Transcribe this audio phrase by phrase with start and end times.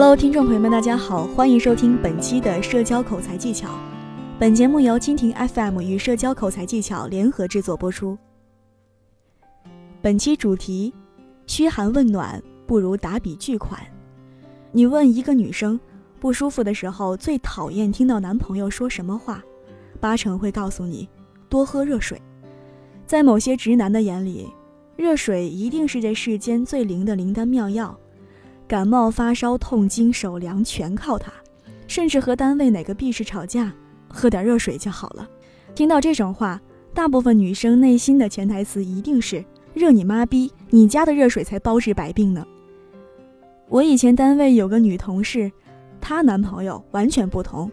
[0.00, 3.76] Hello，听众朋友们，大家好，欢迎收听本期的社交口才技巧。
[4.38, 8.16] 本节目由蜻蜓 FM 与社交口才技巧联合制作播出。
[10.00, 10.94] 本期主题：
[11.48, 13.80] 嘘寒问暖不如打笔巨款。
[14.70, 15.78] 你问一个女生
[16.20, 19.42] 不舒服的时候最讨厌听到男朋友说什么话，
[19.98, 21.08] 八成会告诉你
[21.48, 22.22] 多喝热水。
[23.04, 24.46] 在某些直男的眼里，
[24.94, 27.98] 热水一定是这世间最灵的灵丹妙药。
[28.68, 31.32] 感冒、发烧、痛经、手凉，全靠它。
[31.86, 33.72] 甚至和单位哪个秘书吵架，
[34.08, 35.26] 喝点热水就好了。
[35.74, 36.60] 听到这种话，
[36.92, 40.52] 大部分女生内心的潜台词一定是：热你妈逼！
[40.68, 42.46] 你家的热水才包治百病呢。
[43.70, 45.50] 我以前单位有个女同事，
[45.98, 47.72] 她男朋友完全不同。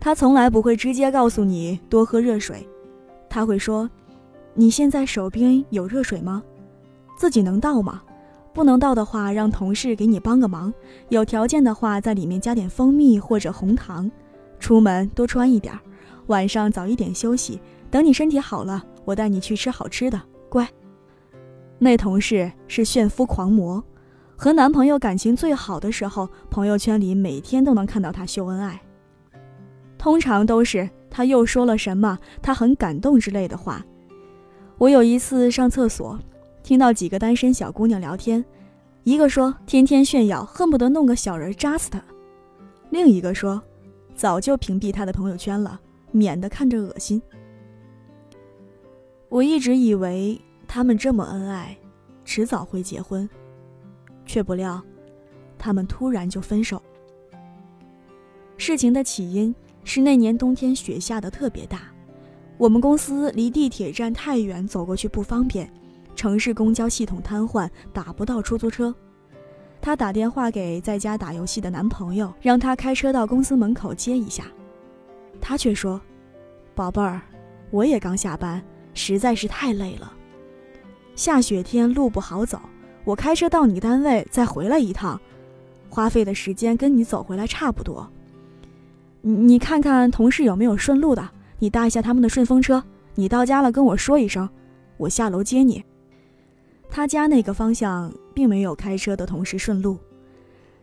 [0.00, 2.68] 她从来不会直接告诉你多喝热水，
[3.30, 3.88] 他会说
[4.54, 6.42] ：“你现在手边有热水吗？
[7.16, 8.02] 自己能倒吗？”
[8.54, 10.72] 不能到的话，让同事给你帮个忙；
[11.08, 14.08] 有条件的话，在里面加点蜂蜜或者红糖。
[14.60, 15.76] 出门多穿一点，
[16.28, 17.60] 晚上早一点休息。
[17.90, 20.22] 等你身体好了，我带你去吃好吃的。
[20.48, 20.66] 乖。
[21.80, 23.82] 那同事是炫夫狂魔，
[24.36, 28.80] 和男朋友感情最好的时候，朋友圈里每天都能看到他秀恩爱。
[29.98, 33.84] 通常都是他又说了什么，他很感动之类的话。
[34.78, 36.18] 我有一次上厕所。
[36.64, 38.42] 听到几个单身小姑娘聊天，
[39.02, 42.00] 一个说天天炫耀，恨不得弄个小人扎死他；
[42.88, 43.62] 另一个说
[44.14, 45.78] 早就屏蔽他的朋友圈了，
[46.10, 47.20] 免得看着恶心。
[49.28, 51.76] 我一直以为他们这么恩爱，
[52.24, 53.28] 迟早会结婚，
[54.24, 54.82] 却不料
[55.58, 56.82] 他们突然就分手。
[58.56, 61.92] 事情的起因是那年冬天雪下的特别大，
[62.56, 65.70] 我们公司离地铁站太远，走过去不方便。
[66.14, 68.94] 城市公交系统瘫痪，打不到出租车。
[69.80, 74.44] 她打电话给在家打游戏的男朋友，让他开车到公司门口接一下。
[75.40, 76.00] 他却说
[76.74, 77.20] ：“宝贝儿，
[77.70, 78.62] 我也刚下班，
[78.94, 80.10] 实在是太累了。
[81.14, 82.58] 下雪天路不好走，
[83.04, 85.20] 我开车到你单位再回来一趟，
[85.90, 88.10] 花费的时间跟你走回来差不多。
[89.20, 91.28] 你看看同事有没有顺路的，
[91.58, 92.82] 你搭一下他们的顺风车。
[93.16, 94.48] 你到家了跟我说一声，
[94.96, 95.84] 我下楼接你。”
[96.88, 99.98] 他家那个方向并没有开车的同事顺路，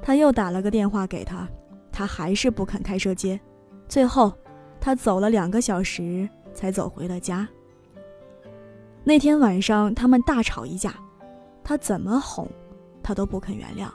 [0.00, 1.48] 他又打了个电话给他，
[1.90, 3.40] 他还是不肯开车接，
[3.88, 4.32] 最后
[4.80, 7.48] 他走了两个小时才走回了家。
[9.02, 10.94] 那天晚上他们大吵一架，
[11.62, 12.48] 他怎么哄，
[13.02, 13.88] 他都不肯原谅，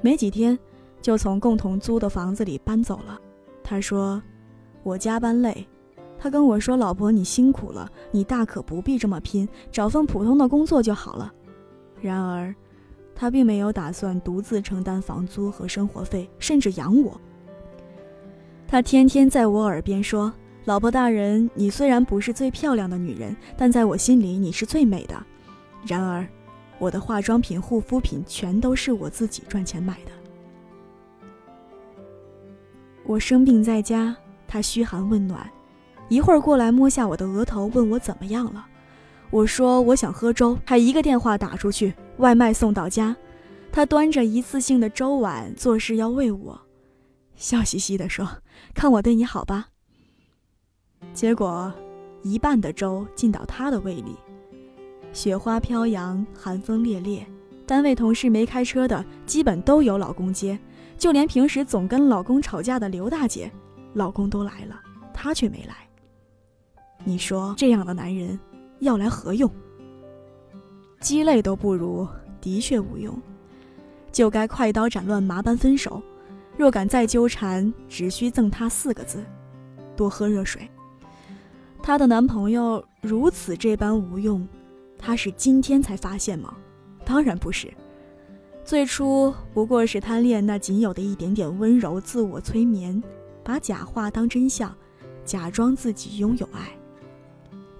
[0.00, 0.58] 没几天
[1.00, 3.20] 就从共同租的房子里搬走了。
[3.62, 4.22] 他说
[4.82, 5.66] ：“我加班累。”
[6.18, 11.32] 他跟我说：“老婆，你辛苦了，你大可不必这么拼，找份普通的工作就好了。”
[12.00, 12.54] 然而，
[13.14, 17.20] 他并没有打算独自承担房租和生活费，甚至养我。
[18.66, 20.32] 他天天在我耳边说
[20.66, 25.20] ：“老婆大人，你虽然不是最漂亮的女人，但在我心里你是最美的。”
[25.86, 26.26] 然而，
[26.78, 30.12] 我的化妆品、护肤品全都是我自己赚钱买的。
[33.04, 34.14] 我生病在家，
[34.46, 35.50] 他嘘寒问暖，
[36.08, 38.66] 一会儿过来摸下我的额头，问我怎么样了。
[39.30, 43.14] 我说我想喝粥，他一个电话打出去，外卖送到家。
[43.70, 46.58] 他端着一次性的粥碗，做事要喂我，
[47.36, 48.26] 笑嘻嘻地说
[48.74, 49.68] ：“看我对你好吧。”
[51.12, 51.72] 结果，
[52.22, 54.16] 一半的粥进到他的胃里。
[55.12, 57.26] 雪花飘扬，寒风烈烈，
[57.66, 60.58] 单位同事没开车的，基本都有老公接，
[60.96, 63.52] 就连平时总跟老公吵架的刘大姐，
[63.92, 64.80] 老公都来了，
[65.12, 65.76] 她却没来。
[67.04, 68.38] 你说这样的男人？
[68.80, 69.50] 要来何用？
[71.00, 72.06] 鸡肋都不如，
[72.40, 73.20] 的确无用，
[74.10, 76.02] 就该快刀斩乱麻般分手。
[76.56, 79.24] 若敢再纠缠，只需赠他四个字：
[79.94, 80.68] 多喝热水。
[81.80, 84.46] 她的男朋友如此这般无用，
[84.98, 86.56] 她是今天才发现吗？
[87.04, 87.72] 当然不是，
[88.64, 93.00] 最初不过是贪恋那仅有的一点点温柔，自我催眠，
[93.44, 94.74] 把假话当真相，
[95.24, 96.77] 假装自己拥有爱。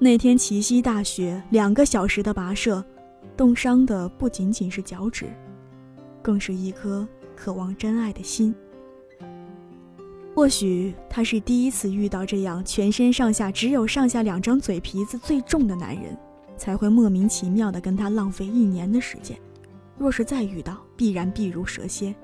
[0.01, 2.85] 那天齐溪大雪，两个小时的跋涉，
[3.37, 5.27] 冻伤的不仅仅是脚趾，
[6.23, 8.55] 更是一颗渴望真爱的心。
[10.37, 16.17] 或许他是第一次遇到这样全身上下只有上下两张嘴皮子最重的男人，
[16.57, 19.37] 才会莫名其妙的跟他浪费一年的时间。
[19.97, 22.15] 若是再遇到，必然避如蛇蝎。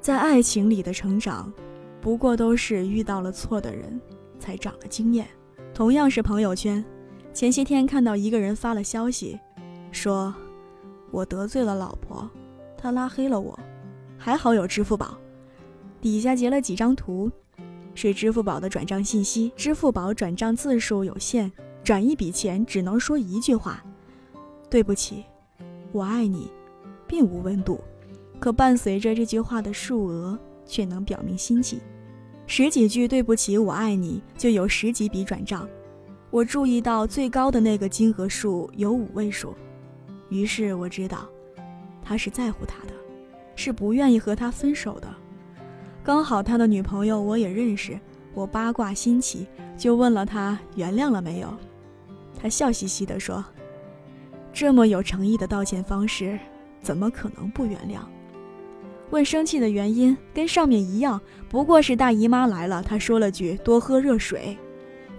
[0.00, 1.52] 在爱情里的成长，
[2.00, 4.00] 不过都是遇到了错的人，
[4.40, 5.28] 才长了经验。
[5.74, 6.82] 同样是朋友圈，
[7.32, 9.40] 前些天看到一个人发了消息，
[9.90, 10.32] 说
[11.10, 12.30] ：“我得罪了老婆，
[12.78, 13.58] 她拉黑了我，
[14.16, 15.18] 还好有支付宝。
[16.00, 17.28] 底下截了几张图，
[17.92, 19.52] 是支付宝的转账信息。
[19.56, 21.50] 支付宝转账字数有限，
[21.82, 23.84] 转一笔钱只能说一句话
[24.70, 25.24] ：“对不起，
[25.90, 26.52] 我爱你”，
[27.04, 27.80] 并无温度。
[28.38, 31.80] 可伴随着这句话的数额却能表明心迹。
[32.46, 35.68] 十几句“对不起，我爱你”就有十几笔转账。
[36.30, 39.54] 我注意到最高的那个金额数有五位数，
[40.28, 41.28] 于是我知道，
[42.02, 42.92] 他是在乎他的，
[43.56, 45.08] 是不愿意和他分手的。
[46.02, 47.98] 刚好他的女朋友我也认识，
[48.34, 49.46] 我八卦新奇，
[49.76, 51.56] 就问了他原谅了没有。
[52.38, 53.42] 他笑嘻嘻地说
[54.52, 56.38] ：“这么有诚意的道歉方式，
[56.82, 58.00] 怎么可能不原谅？”
[59.14, 62.82] 问生气的原因，跟上面一样，不过是大姨妈来了。
[62.82, 64.58] 他说了句：“多喝热水。”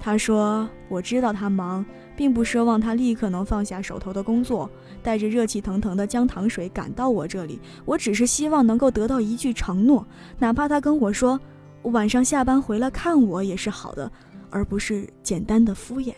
[0.01, 4.69] 他说：“我知道他忙，并不奢望他立刻能放下手头的工作，
[5.01, 7.57] 带着热气腾腾的姜糖水赶到我这里。
[7.85, 10.05] 我只是希望能够得到一句承诺，
[10.39, 11.39] 哪怕他跟我说
[11.83, 14.11] 晚上下班回来看我也是好的，
[14.49, 16.13] 而不是简单的敷衍。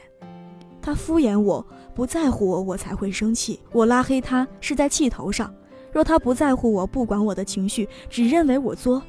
[0.81, 1.63] 他敷衍我，
[1.93, 3.59] 不在乎我，我才会生气。
[3.71, 5.53] 我拉黑他是在气头上。
[5.91, 9.01] 若他不在乎我，不管我的情绪，只认为我作，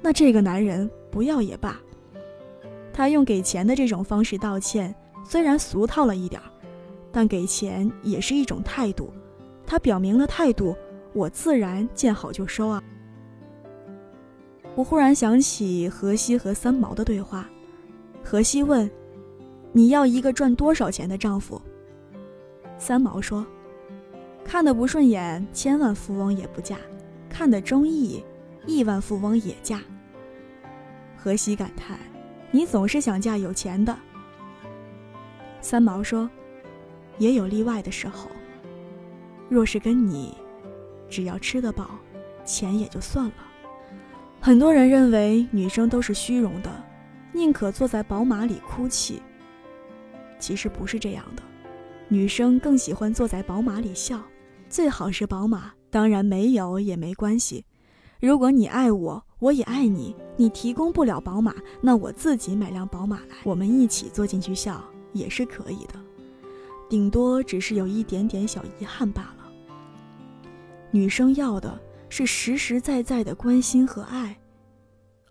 [0.00, 1.78] 那这个男人不要也罢。”
[2.92, 4.94] 他用给钱的这种方式道歉，
[5.24, 6.50] 虽然俗套了一点儿，
[7.12, 9.12] 但给钱也是一种态度。
[9.66, 10.76] 他表明了态度，
[11.12, 12.82] 我自然见好就收啊。
[14.74, 17.48] 我忽然想起荷西和三毛的对话，
[18.22, 18.90] 荷西问
[19.72, 21.60] ：“你要一个赚多少钱的丈夫？”
[22.76, 23.46] 三毛说
[24.50, 26.74] ：“看得不顺眼，千万富翁也不嫁；
[27.28, 28.20] 看得中意，
[28.66, 29.80] 亿万富翁也嫁。”
[31.16, 31.96] 荷西感叹。
[32.50, 33.96] 你总是想嫁有钱的。
[35.60, 36.28] 三毛说
[37.16, 38.28] ：“也有例外的时候。
[39.48, 40.36] 若是跟你，
[41.08, 41.88] 只要吃得饱，
[42.44, 43.34] 钱也就算了。”
[44.42, 46.68] 很多人认为女生都是虚荣的，
[47.32, 49.22] 宁可坐在宝马里哭泣。
[50.40, 51.42] 其实不是这样的，
[52.08, 54.20] 女生更喜欢坐在宝马里笑，
[54.70, 57.66] 最好是宝马，当然没有也没关系。
[58.20, 59.22] 如果你爱我。
[59.40, 64.84] 我也爱你，你提供不了宝马，那我自己买辆宝马来，我们一起坐进去笑
[65.14, 65.94] 也是可以的，
[66.90, 69.50] 顶多只是有一点点小遗憾罢了。
[70.90, 71.80] 女生要的
[72.10, 74.38] 是实实在在的关心和爱，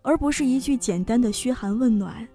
[0.02, 2.26] 而不是一句简单的嘘寒问暖，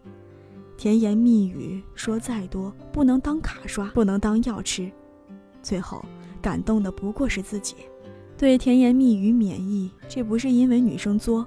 [0.77, 4.89] 甜言蜜语说再多不能当卡刷，不能当药吃，
[5.61, 6.05] 最后
[6.45, 7.75] 感动的不过是自己。
[8.37, 11.43] 对甜言蜜语免疫，这不是因为女生作。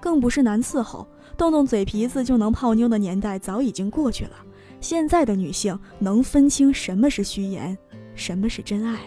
[0.00, 4.32] 更不是难伺候，动动嘴皮子就能泡妞的年代早已经过去了。
[4.80, 7.78] 现在的女性能分清什么是虚言，
[8.16, 8.98] 什么是真爱。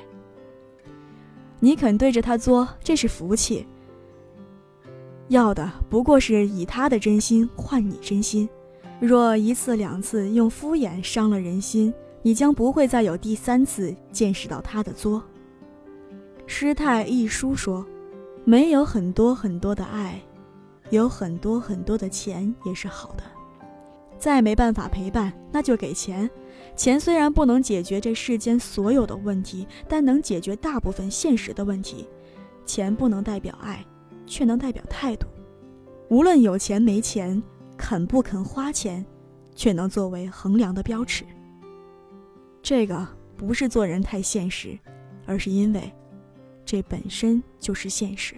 [1.60, 3.68] 你肯对着他作，这是福气。
[5.28, 8.48] 要的不过是以他的真心换你真心。
[9.02, 11.94] 若一次两次用敷衍伤了人心，
[12.28, 15.24] 你将不会再有第三次见识到他的作。
[16.46, 17.86] 师太一书说，
[18.44, 20.22] 没有很多很多的爱。
[20.90, 23.24] 有很多很多的钱也是好的，
[24.20, 26.30] 再没办法陪伴，那就给钱。
[26.76, 32.10] 钱虽然不能解决这世间所有的问题，但能解决大部分现实的问题。
[32.66, 33.86] 钱不能代表爱，
[34.26, 35.28] 却能代表态度。
[36.10, 37.42] 无论有钱没钱，
[37.78, 39.06] 肯不肯花钱，
[39.56, 41.24] 却能作为衡量的标尺。
[42.68, 43.08] 这个
[43.38, 44.78] 不是做人太现实，
[45.26, 45.90] 而是因为，
[46.66, 48.36] 这本身就是现实。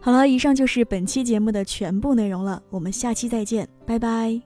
[0.00, 4.40] 好了，以上就是本期节目的全部内容了，我们下期再见，拜拜。